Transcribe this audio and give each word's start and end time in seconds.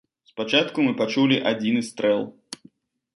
Спачатку 0.29 0.85
мы 0.85 0.93
пачулі 1.01 1.37
адзіны 1.51 1.83
стрэл. 1.91 2.25